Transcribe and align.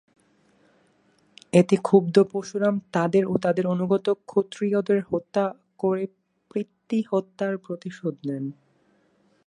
এতে 1.53 1.75
ক্ষুব্ধ 1.81 2.15
পরশুরাম 2.31 2.75
তাদের 2.91 3.23
ও 3.25 3.33
তাদের 3.37 3.65
অনুগত 3.67 4.07
ক্ষত্রিয়দের 4.25 4.99
হত্যা 5.09 5.43
করে 5.79 6.03
পিতৃহত্যার 6.51 7.53
প্রতিশোধ 7.57 8.15
নেন। 8.27 8.45